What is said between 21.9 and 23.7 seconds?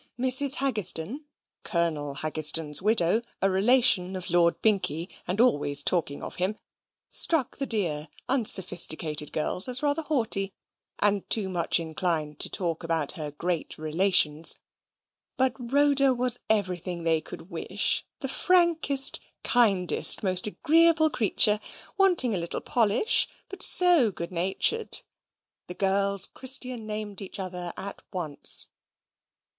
wanting a little polish, but